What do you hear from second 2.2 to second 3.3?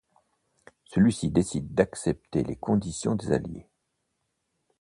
les conditions